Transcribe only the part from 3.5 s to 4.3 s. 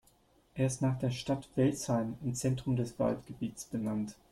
benannt.